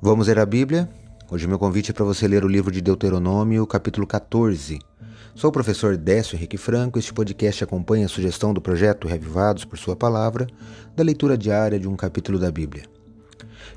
[0.00, 0.88] Vamos ler a Bíblia?
[1.28, 4.78] Hoje meu convite é para você ler o livro de Deuteronômio, capítulo 14.
[5.34, 7.00] Sou o professor Décio Henrique Franco.
[7.00, 10.46] Este podcast acompanha a sugestão do projeto Revivados por Sua Palavra,
[10.94, 12.84] da leitura diária de um capítulo da Bíblia.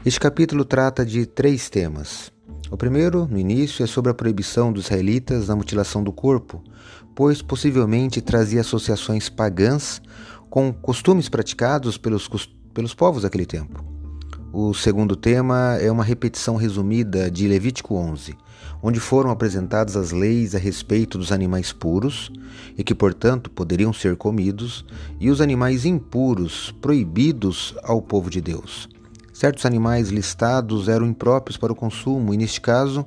[0.05, 2.31] Este capítulo trata de três temas.
[2.69, 6.63] O primeiro, no início, é sobre a proibição dos israelitas da mutilação do corpo,
[7.15, 9.99] pois possivelmente trazia associações pagãs
[10.51, 12.29] com costumes praticados pelos,
[12.75, 13.90] pelos povos daquele tempo.
[14.53, 18.35] O segundo tema é uma repetição resumida de Levítico 11,
[18.83, 22.29] onde foram apresentadas as leis a respeito dos animais puros
[22.77, 24.83] e que, portanto, poderiam ser comidos,
[25.21, 28.89] e os animais impuros, proibidos ao povo de Deus.
[29.31, 33.05] Certos animais listados eram impróprios para o consumo, e neste caso,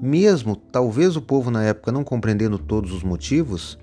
[0.00, 3.76] mesmo talvez o povo na época não compreendendo todos os motivos,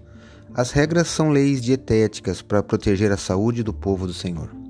[0.53, 4.60] as regras são leis dietéticas para proteger a saúde do povo do Senhor.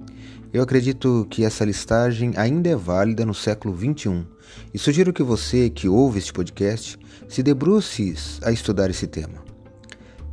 [0.54, 4.28] Eu acredito que essa listagem ainda é válida no século XXI
[4.74, 9.42] e sugiro que você que ouve este podcast se debruce a estudar esse tema.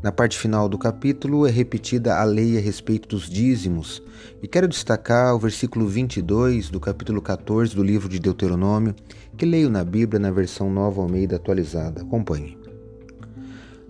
[0.02, 4.02] Na parte final do capítulo é repetida a lei a respeito dos dízimos
[4.42, 8.96] e quero destacar o versículo 22 do capítulo 14 do livro de Deuteronômio,
[9.36, 12.02] que leio na Bíblia na versão Nova Almeida atualizada.
[12.02, 12.58] Acompanhe.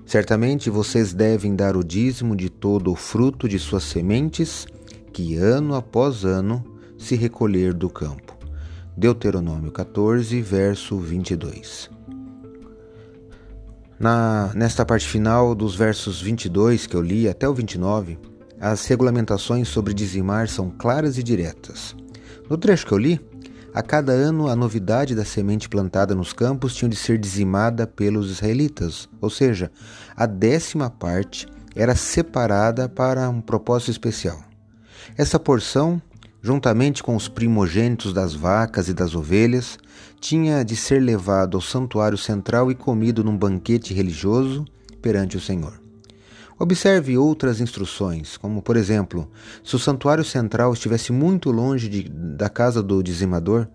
[0.04, 4.66] Certamente vocês devem dar o dízimo de todo o fruto de suas sementes
[5.18, 6.64] que ano após ano
[6.96, 8.38] se recolher do campo.
[8.96, 11.90] Deuteronômio 14, verso 22.
[13.98, 18.16] Na, nesta parte final dos versos 22 que eu li até o 29,
[18.60, 21.96] as regulamentações sobre dizimar são claras e diretas.
[22.48, 23.20] No trecho que eu li,
[23.74, 28.30] a cada ano a novidade da semente plantada nos campos tinha de ser dizimada pelos
[28.30, 29.68] israelitas, ou seja,
[30.14, 34.47] a décima parte era separada para um propósito especial.
[35.16, 36.00] Essa porção,
[36.40, 39.78] juntamente com os primogênitos das vacas e das ovelhas,
[40.20, 44.64] tinha de ser levado ao santuário central e comido num banquete religioso
[45.00, 45.80] perante o Senhor.
[46.60, 49.30] Observe outras instruções, como por exemplo,
[49.62, 53.68] se o santuário central estivesse muito longe de, da casa do dizimador,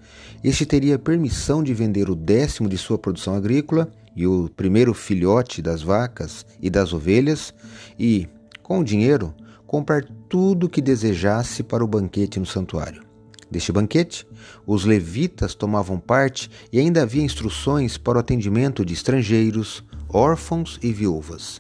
[0.43, 5.61] este teria permissão de vender o décimo de sua produção agrícola e o primeiro filhote
[5.61, 7.53] das vacas e das ovelhas,
[7.97, 8.27] e,
[8.61, 9.33] com o dinheiro,
[9.73, 13.01] comprar tudo o que desejasse para o banquete no santuário.
[13.49, 14.23] Deste banquete,
[14.67, 20.93] os levitas tomavam parte e ainda havia instruções para o atendimento de estrangeiros, órfãos e
[20.93, 21.59] viúvas.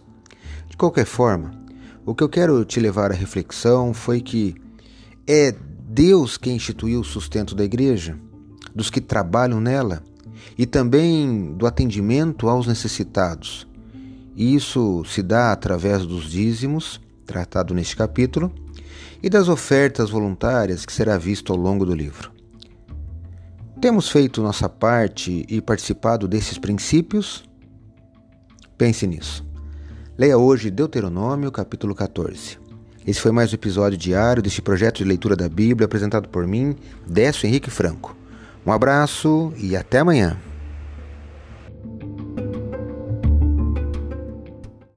[0.69, 1.59] De qualquer forma,
[2.05, 4.53] o que eu quero te levar à reflexão foi que
[5.25, 5.51] é
[5.89, 8.15] Deus quem instituiu o sustento da igreja,
[8.75, 10.03] dos que trabalham nela
[10.55, 13.67] e também do atendimento aos necessitados.
[14.35, 18.53] E isso se dá através dos dízimos tratado neste capítulo,
[19.21, 22.31] e das ofertas voluntárias que será visto ao longo do livro.
[23.79, 27.43] Temos feito nossa parte e participado desses princípios?
[28.77, 29.45] Pense nisso.
[30.17, 32.59] Leia hoje Deuteronômio, capítulo 14.
[33.05, 36.75] Esse foi mais um episódio diário deste projeto de leitura da Bíblia apresentado por mim,
[37.05, 38.15] Décio Henrique Franco.
[38.65, 40.37] Um abraço e até amanhã.